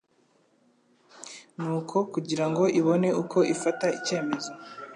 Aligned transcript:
Nuko 1.57 1.95
kugira 2.13 2.45
ngo 2.49 2.63
ibone 2.79 3.09
uko 3.23 3.37
ifata 3.53 3.85
icyemezo, 3.97 4.51